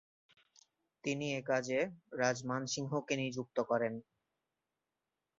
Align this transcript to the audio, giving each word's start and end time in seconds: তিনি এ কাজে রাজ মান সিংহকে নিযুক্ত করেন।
তিনি 1.03 1.25
এ 1.33 1.41
কাজে 1.49 1.79
রাজ 2.19 2.37
মান 2.43 2.61
সিংহকে 2.73 3.13
নিযুক্ত 3.17 3.57
করেন। 3.61 3.93